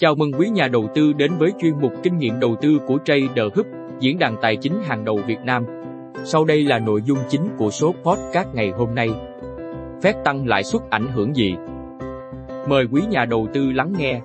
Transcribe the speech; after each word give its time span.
Chào 0.00 0.14
mừng 0.14 0.32
quý 0.32 0.48
nhà 0.48 0.68
đầu 0.68 0.88
tư 0.94 1.12
đến 1.12 1.32
với 1.38 1.52
chuyên 1.60 1.80
mục 1.80 1.92
kinh 2.02 2.18
nghiệm 2.18 2.40
đầu 2.40 2.56
tư 2.60 2.78
của 2.86 2.98
Trader 3.04 3.52
Hub, 3.54 3.66
diễn 4.00 4.18
đàn 4.18 4.36
tài 4.42 4.56
chính 4.56 4.72
hàng 4.82 5.04
đầu 5.04 5.20
Việt 5.26 5.38
Nam. 5.44 5.64
Sau 6.24 6.44
đây 6.44 6.64
là 6.64 6.78
nội 6.78 7.02
dung 7.02 7.18
chính 7.28 7.48
của 7.58 7.70
số 7.70 7.94
podcast 8.04 8.48
ngày 8.54 8.70
hôm 8.70 8.94
nay. 8.94 9.10
Phép 10.02 10.14
tăng 10.24 10.46
lãi 10.46 10.64
suất 10.64 10.82
ảnh 10.90 11.06
hưởng 11.12 11.36
gì? 11.36 11.56
Mời 12.68 12.86
quý 12.92 13.02
nhà 13.10 13.24
đầu 13.24 13.48
tư 13.54 13.72
lắng 13.72 13.92
nghe. 13.98 14.20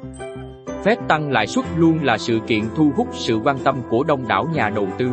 Phép 0.83 0.95
tăng 1.07 1.31
lãi 1.31 1.47
suất 1.47 1.65
luôn 1.77 2.03
là 2.03 2.17
sự 2.17 2.39
kiện 2.47 2.63
thu 2.75 2.91
hút 2.95 3.07
sự 3.11 3.39
quan 3.43 3.57
tâm 3.63 3.81
của 3.89 4.03
đông 4.03 4.27
đảo 4.27 4.47
nhà 4.53 4.69
đầu 4.69 4.87
tư. 4.97 5.09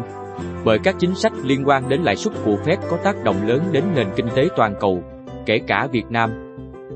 Bởi 0.64 0.79
các 0.79 0.96
chính 0.98 1.14
sách 1.14 1.32
liên 1.45 1.62
quan 1.66 1.88
đến 1.88 2.00
lãi 2.00 2.16
suất 2.16 2.34
của 2.45 2.56
Fed 2.64 2.77
có 2.90 2.96
tác 3.04 3.25
động 3.25 3.46
lớn 3.46 3.62
đến 3.72 3.84
nền 3.95 4.06
kinh 4.16 4.29
tế 4.36 4.48
toàn 4.56 4.75
cầu, 4.80 5.02
kể 5.46 5.59
cả 5.66 5.88
Việt 5.93 6.11
Nam. 6.11 6.30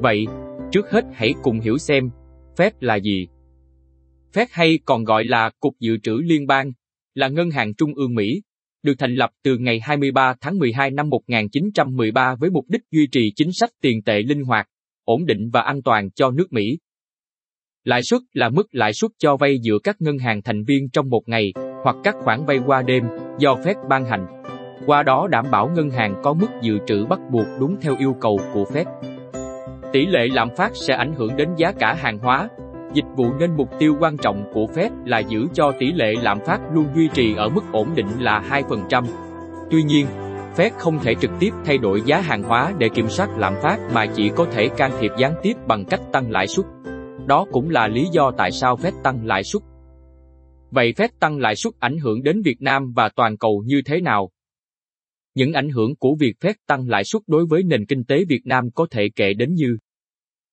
Vậy, 0.01 0.27
trước 0.71 0.91
hết 0.91 1.05
hãy 1.13 1.35
cùng 1.43 1.61
hiểu 1.61 1.79
xem, 1.79 2.11
Fed 2.57 2.71
là 2.81 2.97
gì? 2.97 3.29
Fed 4.35 4.47
hay 4.51 4.79
còn 4.85 5.05
gọi 5.05 5.25
là 5.25 5.51
Cục 5.61 5.75
Dự 5.81 5.97
trữ 6.03 6.21
Liên 6.25 6.47
bang, 6.47 6.73
là 7.15 7.29
ngân 7.29 7.51
hàng 7.51 7.75
trung 7.75 7.95
ương 7.95 8.15
Mỹ, 8.15 8.43
được 8.83 8.95
thành 8.99 9.15
lập 9.15 9.31
từ 9.43 9.59
ngày 9.59 9.81
23 9.81 10.35
tháng 10.41 10.59
12 10.59 10.91
năm 10.91 11.09
1913 11.09 12.35
với 12.35 12.51
mục 12.51 12.65
đích 12.69 12.83
duy 12.91 13.07
trì 13.13 13.33
chính 13.37 13.53
sách 13.53 13.71
tiền 13.83 14.03
tệ 14.03 14.23
linh 14.23 14.45
hoạt, 14.45 14.67
ổn 15.05 15.27
định 15.27 15.51
và 15.53 15.61
an 15.61 15.83
toàn 15.83 16.11
cho 16.11 16.31
nước 16.31 16.53
Mỹ. 16.53 16.79
Lãi 17.85 18.03
suất 18.03 18.21
là 18.33 18.49
mức 18.49 18.67
lãi 18.71 18.93
suất 18.93 19.11
cho 19.19 19.37
vay 19.37 19.59
giữa 19.63 19.79
các 19.79 19.97
ngân 20.01 20.19
hàng 20.19 20.43
thành 20.43 20.65
viên 20.65 20.91
trong 20.91 21.09
một 21.09 21.23
ngày 21.27 21.53
hoặc 21.85 21.97
các 22.05 22.15
khoản 22.19 22.45
vay 22.45 22.59
qua 22.67 22.83
đêm 22.83 23.05
do 23.39 23.55
Fed 23.55 23.89
ban 23.89 24.05
hành. 24.05 24.27
Qua 24.87 25.03
đó 25.03 25.29
đảm 25.31 25.47
bảo 25.51 25.69
ngân 25.69 25.91
hàng 25.91 26.21
có 26.23 26.33
mức 26.35 26.49
dự 26.63 26.79
trữ 26.87 27.05
bắt 27.05 27.21
buộc 27.31 27.47
đúng 27.61 27.77
theo 27.81 27.97
yêu 27.99 28.17
cầu 28.21 28.41
của 28.55 28.65
Fed. 28.65 28.85
Tỷ 29.93 30.07
lệ 30.07 30.29
lạm 30.33 30.49
phát 30.57 30.73
sẽ 30.75 30.95
ảnh 30.95 31.15
hưởng 31.15 31.37
đến 31.37 31.49
giá 31.57 31.73
cả 31.73 31.95
hàng 31.95 32.19
hóa, 32.19 32.49
dịch 32.95 33.05
vụ 33.17 33.33
nên 33.39 33.57
mục 33.57 33.69
tiêu 33.79 33.97
quan 34.01 34.17
trọng 34.17 34.45
của 34.53 34.67
Fed 34.75 34.91
là 35.05 35.19
giữ 35.19 35.47
cho 35.55 35.73
tỷ 35.79 35.93
lệ 35.93 36.15
lạm 36.23 36.39
phát 36.47 36.61
luôn 36.73 36.87
duy 36.95 37.09
trì 37.15 37.35
ở 37.37 37.49
mức 37.49 37.63
ổn 37.73 37.89
định 37.95 38.07
là 38.19 38.63
2%. 38.69 39.05
Tuy 39.71 39.83
nhiên, 39.83 40.07
Fed 40.57 40.71
không 40.79 40.99
thể 40.99 41.15
trực 41.15 41.31
tiếp 41.41 41.51
thay 41.65 41.79
đổi 41.79 42.03
giá 42.07 42.21
hàng 42.21 42.43
hóa 42.43 42.73
để 42.79 42.89
kiểm 42.89 43.09
soát 43.09 43.29
lạm 43.39 43.55
phát 43.63 43.79
mà 43.95 44.07
chỉ 44.07 44.31
có 44.37 44.47
thể 44.53 44.69
can 44.69 44.93
thiệp 45.01 45.11
gián 45.19 45.35
tiếp 45.43 45.53
bằng 45.67 45.85
cách 45.85 46.01
tăng 46.13 46.31
lãi 46.31 46.47
suất. 46.47 46.67
Đó 47.27 47.47
cũng 47.53 47.71
là 47.71 47.89
lý 47.89 48.07
do 48.13 48.33
tại 48.39 48.51
sao 48.53 48.77
Fed 48.77 48.93
tăng 49.03 49.27
lãi 49.27 49.45
suất. 49.45 49.63
Vậy 50.71 50.93
Fed 50.97 51.09
tăng 51.21 51.39
lãi 51.39 51.57
suất 51.57 51.73
ảnh 51.79 51.99
hưởng 51.99 52.23
đến 52.23 52.43
Việt 52.43 52.61
Nam 52.61 52.93
và 52.97 53.09
toàn 53.09 53.37
cầu 53.37 53.63
như 53.67 53.83
thế 53.87 54.01
nào? 54.01 54.31
Những 55.35 55.53
ảnh 55.53 55.69
hưởng 55.71 55.97
của 55.97 56.15
việc 56.21 56.35
Fed 56.41 56.55
tăng 56.67 56.89
lãi 56.89 57.05
suất 57.05 57.23
đối 57.27 57.47
với 57.47 57.63
nền 57.63 57.87
kinh 57.87 58.05
tế 58.05 58.25
Việt 58.29 58.43
Nam 58.45 58.71
có 58.75 58.87
thể 58.91 59.09
kể 59.17 59.35
đến 59.35 59.55
như 59.55 59.77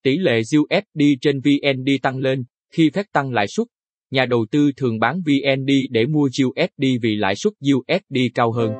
Tỷ 0.03 0.17
lệ 0.17 0.39
USD 0.39 1.01
trên 1.21 1.39
VND 1.39 1.89
tăng 2.01 2.17
lên, 2.17 2.43
khi 2.73 2.89
phép 2.93 3.05
tăng 3.13 3.31
lãi 3.31 3.47
suất, 3.47 3.67
nhà 4.11 4.25
đầu 4.25 4.45
tư 4.51 4.71
thường 4.77 4.99
bán 4.99 5.21
VND 5.25 5.71
để 5.89 6.05
mua 6.05 6.29
USD 6.45 6.83
vì 7.01 7.15
lãi 7.15 7.35
suất 7.35 7.53
USD 7.75 8.17
cao 8.35 8.51
hơn. 8.51 8.73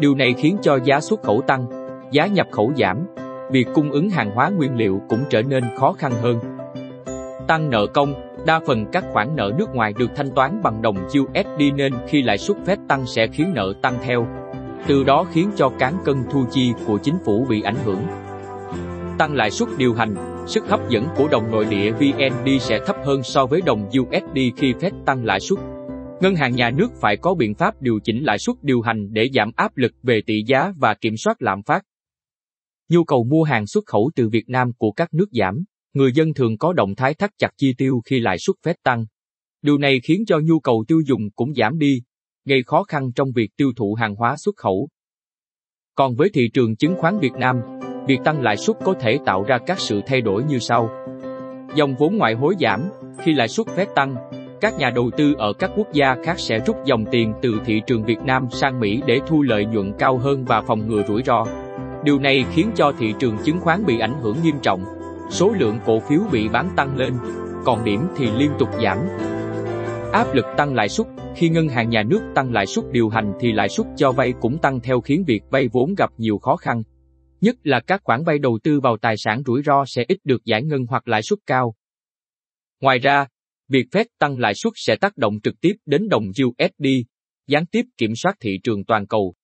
Điều 0.00 0.14
này 0.14 0.34
khiến 0.38 0.56
cho 0.62 0.78
giá 0.84 1.00
xuất 1.00 1.22
khẩu 1.22 1.40
tăng, 1.46 1.66
giá 2.12 2.26
nhập 2.26 2.46
khẩu 2.52 2.72
giảm, 2.76 3.06
việc 3.52 3.66
cung 3.74 3.90
ứng 3.90 4.10
hàng 4.10 4.30
hóa 4.30 4.48
nguyên 4.48 4.76
liệu 4.76 5.00
cũng 5.08 5.24
trở 5.30 5.42
nên 5.42 5.64
khó 5.76 5.92
khăn 5.92 6.12
hơn. 6.12 6.38
Tăng 7.48 7.70
nợ 7.70 7.86
công, 7.86 8.14
đa 8.46 8.60
phần 8.66 8.86
các 8.92 9.04
khoản 9.12 9.36
nợ 9.36 9.52
nước 9.58 9.74
ngoài 9.74 9.92
được 9.98 10.10
thanh 10.16 10.30
toán 10.34 10.62
bằng 10.62 10.82
đồng 10.82 10.96
USD 11.20 11.62
nên 11.76 11.92
khi 12.08 12.22
lãi 12.22 12.38
suất 12.38 12.56
phép 12.66 12.78
tăng 12.88 13.06
sẽ 13.06 13.26
khiến 13.26 13.52
nợ 13.54 13.74
tăng 13.82 13.98
theo. 14.02 14.26
Từ 14.86 15.04
đó 15.04 15.26
khiến 15.32 15.50
cho 15.56 15.68
cán 15.78 15.94
cân 16.04 16.16
thu 16.30 16.44
chi 16.50 16.72
của 16.86 16.98
chính 17.02 17.16
phủ 17.24 17.46
bị 17.48 17.62
ảnh 17.62 17.76
hưởng. 17.84 18.02
Tăng 19.18 19.34
lãi 19.34 19.50
suất 19.50 19.68
điều 19.78 19.94
hành, 19.94 20.37
sức 20.48 20.64
hấp 20.68 20.80
dẫn 20.90 21.08
của 21.16 21.28
đồng 21.28 21.50
nội 21.50 21.64
địa 21.64 21.92
VND 21.92 22.48
sẽ 22.60 22.80
thấp 22.86 22.96
hơn 23.04 23.22
so 23.22 23.46
với 23.46 23.60
đồng 23.60 23.88
USD 24.00 24.38
khi 24.56 24.72
Fed 24.72 25.04
tăng 25.06 25.24
lãi 25.24 25.40
suất. 25.40 25.58
Ngân 26.20 26.34
hàng 26.34 26.56
nhà 26.56 26.70
nước 26.70 26.88
phải 27.00 27.16
có 27.16 27.34
biện 27.34 27.54
pháp 27.54 27.82
điều 27.82 28.00
chỉnh 28.04 28.24
lãi 28.24 28.38
suất 28.38 28.56
điều 28.62 28.80
hành 28.80 29.12
để 29.12 29.28
giảm 29.34 29.50
áp 29.56 29.76
lực 29.76 29.92
về 30.02 30.20
tỷ 30.26 30.34
giá 30.46 30.72
và 30.76 30.94
kiểm 30.94 31.16
soát 31.16 31.42
lạm 31.42 31.62
phát. 31.62 31.82
Nhu 32.88 33.04
cầu 33.04 33.24
mua 33.24 33.42
hàng 33.42 33.66
xuất 33.66 33.86
khẩu 33.86 34.10
từ 34.14 34.28
Việt 34.28 34.48
Nam 34.48 34.72
của 34.78 34.92
các 34.92 35.14
nước 35.14 35.26
giảm, 35.32 35.64
người 35.94 36.12
dân 36.12 36.34
thường 36.34 36.58
có 36.58 36.72
động 36.72 36.94
thái 36.94 37.14
thắt 37.14 37.30
chặt 37.38 37.50
chi 37.56 37.74
tiêu 37.78 38.00
khi 38.04 38.20
lãi 38.20 38.38
suất 38.38 38.56
Fed 38.62 38.74
tăng. 38.82 39.06
Điều 39.62 39.78
này 39.78 40.00
khiến 40.04 40.24
cho 40.26 40.38
nhu 40.38 40.60
cầu 40.60 40.84
tiêu 40.88 41.00
dùng 41.06 41.30
cũng 41.34 41.54
giảm 41.54 41.78
đi, 41.78 42.02
gây 42.44 42.62
khó 42.66 42.82
khăn 42.82 43.12
trong 43.12 43.28
việc 43.34 43.50
tiêu 43.56 43.72
thụ 43.76 43.94
hàng 43.94 44.14
hóa 44.14 44.36
xuất 44.36 44.56
khẩu. 44.56 44.88
Còn 45.94 46.16
với 46.16 46.30
thị 46.34 46.50
trường 46.54 46.76
chứng 46.76 46.94
khoán 46.98 47.18
Việt 47.18 47.32
Nam, 47.32 47.77
việc 48.08 48.24
tăng 48.24 48.42
lãi 48.42 48.56
suất 48.56 48.76
có 48.84 48.94
thể 49.00 49.18
tạo 49.24 49.44
ra 49.44 49.58
các 49.58 49.80
sự 49.80 50.00
thay 50.06 50.20
đổi 50.20 50.42
như 50.44 50.58
sau. 50.58 50.90
Dòng 51.74 51.94
vốn 51.94 52.16
ngoại 52.16 52.34
hối 52.34 52.54
giảm, 52.60 52.90
khi 53.18 53.34
lãi 53.34 53.48
suất 53.48 53.66
phép 53.76 53.88
tăng, 53.94 54.14
các 54.60 54.74
nhà 54.78 54.90
đầu 54.90 55.10
tư 55.16 55.34
ở 55.38 55.52
các 55.52 55.70
quốc 55.76 55.92
gia 55.92 56.16
khác 56.24 56.38
sẽ 56.38 56.58
rút 56.58 56.76
dòng 56.84 57.04
tiền 57.10 57.34
từ 57.42 57.60
thị 57.64 57.82
trường 57.86 58.04
Việt 58.04 58.18
Nam 58.24 58.46
sang 58.50 58.80
Mỹ 58.80 59.00
để 59.06 59.20
thu 59.26 59.42
lợi 59.42 59.64
nhuận 59.64 59.92
cao 59.98 60.18
hơn 60.18 60.44
và 60.44 60.60
phòng 60.60 60.88
ngừa 60.88 61.02
rủi 61.08 61.22
ro. 61.22 61.44
Điều 62.04 62.18
này 62.18 62.44
khiến 62.52 62.70
cho 62.74 62.92
thị 62.98 63.14
trường 63.18 63.36
chứng 63.44 63.60
khoán 63.60 63.86
bị 63.86 63.98
ảnh 63.98 64.14
hưởng 64.22 64.36
nghiêm 64.42 64.56
trọng, 64.62 64.84
số 65.30 65.52
lượng 65.58 65.78
cổ 65.86 66.00
phiếu 66.00 66.20
bị 66.32 66.48
bán 66.48 66.70
tăng 66.76 66.96
lên, 66.96 67.12
còn 67.64 67.84
điểm 67.84 68.00
thì 68.16 68.30
liên 68.38 68.50
tục 68.58 68.68
giảm. 68.82 68.98
Áp 70.12 70.34
lực 70.34 70.46
tăng 70.56 70.74
lãi 70.74 70.88
suất, 70.88 71.06
khi 71.36 71.48
ngân 71.48 71.68
hàng 71.68 71.90
nhà 71.90 72.02
nước 72.02 72.20
tăng 72.34 72.52
lãi 72.52 72.66
suất 72.66 72.84
điều 72.92 73.08
hành 73.08 73.32
thì 73.40 73.52
lãi 73.52 73.68
suất 73.68 73.86
cho 73.96 74.12
vay 74.12 74.32
cũng 74.40 74.58
tăng 74.58 74.80
theo 74.80 75.00
khiến 75.00 75.24
việc 75.26 75.42
vay 75.50 75.68
vốn 75.72 75.94
gặp 75.94 76.10
nhiều 76.18 76.38
khó 76.38 76.56
khăn 76.56 76.82
nhất 77.40 77.56
là 77.62 77.80
các 77.80 78.00
khoản 78.04 78.24
vay 78.24 78.38
đầu 78.38 78.58
tư 78.62 78.80
vào 78.80 78.96
tài 78.96 79.14
sản 79.16 79.42
rủi 79.46 79.62
ro 79.62 79.84
sẽ 79.86 80.04
ít 80.08 80.18
được 80.24 80.44
giải 80.44 80.62
ngân 80.62 80.86
hoặc 80.88 81.08
lãi 81.08 81.22
suất 81.22 81.38
cao. 81.46 81.74
Ngoài 82.80 82.98
ra, 82.98 83.26
việc 83.68 83.86
Fed 83.92 84.04
tăng 84.18 84.38
lãi 84.38 84.54
suất 84.54 84.72
sẽ 84.76 84.96
tác 84.96 85.16
động 85.16 85.40
trực 85.42 85.54
tiếp 85.60 85.72
đến 85.86 86.08
đồng 86.08 86.24
USD, 86.44 86.86
gián 87.46 87.66
tiếp 87.66 87.84
kiểm 87.96 88.12
soát 88.16 88.36
thị 88.40 88.58
trường 88.62 88.84
toàn 88.84 89.06
cầu. 89.06 89.34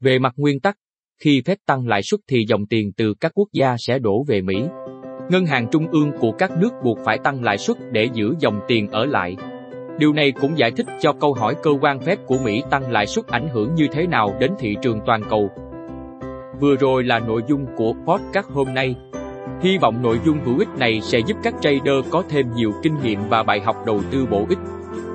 Về 0.00 0.18
mặt 0.18 0.32
nguyên 0.36 0.60
tắc, 0.60 0.76
khi 1.18 1.40
Fed 1.40 1.56
tăng 1.66 1.86
lãi 1.86 2.02
suất 2.02 2.20
thì 2.28 2.44
dòng 2.48 2.66
tiền 2.66 2.92
từ 2.96 3.14
các 3.20 3.32
quốc 3.34 3.48
gia 3.52 3.76
sẽ 3.78 3.98
đổ 3.98 4.24
về 4.28 4.40
Mỹ. 4.40 4.54
Ngân 5.30 5.46
hàng 5.46 5.68
trung 5.72 5.90
ương 5.90 6.12
của 6.20 6.32
các 6.32 6.50
nước 6.58 6.70
buộc 6.84 6.98
phải 7.04 7.18
tăng 7.24 7.44
lãi 7.44 7.58
suất 7.58 7.76
để 7.92 8.08
giữ 8.14 8.34
dòng 8.40 8.60
tiền 8.68 8.88
ở 8.88 9.06
lại. 9.06 9.36
Điều 9.98 10.12
này 10.12 10.32
cũng 10.40 10.58
giải 10.58 10.70
thích 10.70 10.86
cho 11.00 11.12
câu 11.12 11.34
hỏi 11.34 11.56
cơ 11.62 11.70
quan 11.80 11.98
Fed 11.98 12.16
của 12.26 12.38
Mỹ 12.44 12.62
tăng 12.70 12.90
lãi 12.92 13.06
suất 13.06 13.26
ảnh 13.26 13.48
hưởng 13.48 13.74
như 13.74 13.86
thế 13.92 14.06
nào 14.06 14.36
đến 14.40 14.52
thị 14.58 14.76
trường 14.82 15.00
toàn 15.06 15.22
cầu. 15.30 15.50
Vừa 16.60 16.76
rồi 16.76 17.04
là 17.04 17.18
nội 17.18 17.42
dung 17.48 17.66
của 17.76 17.94
podcast 18.06 18.46
hôm 18.48 18.74
nay. 18.74 18.94
Hy 19.60 19.78
vọng 19.78 20.02
nội 20.02 20.20
dung 20.24 20.38
hữu 20.44 20.58
ích 20.58 20.68
này 20.78 21.00
sẽ 21.00 21.18
giúp 21.18 21.36
các 21.42 21.54
trader 21.60 22.04
có 22.10 22.22
thêm 22.28 22.46
nhiều 22.54 22.72
kinh 22.82 22.96
nghiệm 23.02 23.20
và 23.28 23.42
bài 23.42 23.60
học 23.60 23.76
đầu 23.86 24.00
tư 24.10 24.26
bổ 24.30 24.46
ích. 24.48 24.58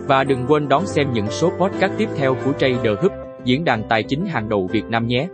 Và 0.07 0.23
đừng 0.23 0.45
quên 0.47 0.67
đón 0.67 0.85
xem 0.85 1.13
những 1.13 1.27
số 1.29 1.51
podcast 1.59 1.91
tiếp 1.97 2.09
theo 2.15 2.35
của 2.45 2.53
Trader 2.53 2.99
Hub, 3.01 3.11
diễn 3.43 3.63
đàn 3.63 3.83
tài 3.89 4.03
chính 4.03 4.25
hàng 4.25 4.49
đầu 4.49 4.69
Việt 4.71 4.85
Nam 4.85 5.07
nhé. 5.07 5.27